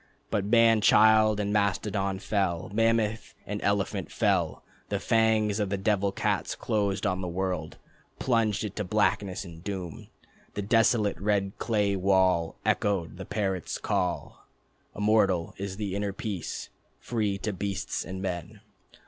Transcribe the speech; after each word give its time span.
But 0.31 0.45
man 0.45 0.81
child 0.81 1.39
and 1.39 1.53
mastodon 1.53 2.17
fell, 2.17 2.71
Mammoth 2.73 3.35
and 3.45 3.61
elephant 3.61 4.11
fell. 4.11 4.63
The 4.89 4.99
fangs 4.99 5.59
of 5.59 5.69
the 5.69 5.77
devil 5.77 6.11
cats 6.11 6.55
closed 6.55 7.05
on 7.05 7.21
the 7.21 7.27
world, 7.27 7.77
Plunged 8.17 8.63
it 8.63 8.75
to 8.77 8.83
blackness 8.83 9.45
and 9.45 9.63
doom. 9.63 10.07
The 10.55 10.63
desolate 10.63 11.21
red 11.21 11.51
clay 11.59 11.95
wall 11.95 12.55
Echoed 12.65 13.17
the 13.17 13.25
parrots' 13.25 13.77
call: 13.77 14.47
"Immortal 14.95 15.53
is 15.59 15.77
the 15.77 15.95
inner 15.95 16.13
peace, 16.13 16.69
free 16.97 17.37
to 17.37 17.53
beasts 17.53 18.03
and 18.03 18.23
men. 18.23 18.61